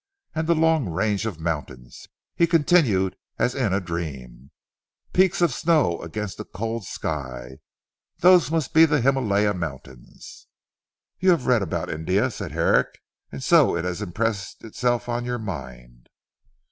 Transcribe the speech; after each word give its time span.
And 0.33 0.47
the 0.47 0.55
long 0.55 0.89
range 0.89 1.27
of 1.27 1.39
mountains," 1.39 2.07
he 2.35 2.47
continued 2.47 3.15
as 3.37 3.53
in 3.53 3.71
a 3.71 3.79
dream, 3.79 4.49
"peaks 5.13 5.41
of 5.41 5.53
snow 5.53 6.01
against 6.01 6.39
a 6.39 6.43
cold 6.43 6.87
sky. 6.87 7.59
Those 8.17 8.49
must 8.49 8.73
be 8.73 8.85
the 8.85 8.99
Himalaya 9.01 9.53
Mountains." 9.53 10.47
"You 11.19 11.29
have 11.29 11.45
read 11.45 11.61
about 11.61 11.91
India," 11.91 12.31
said 12.31 12.51
Herrick, 12.51 12.99
"and 13.31 13.43
so 13.43 13.75
it 13.77 13.85
has 13.85 14.01
impressed 14.01 14.63
itself 14.63 15.07
on 15.07 15.23
your 15.23 15.37
mind." 15.37 16.09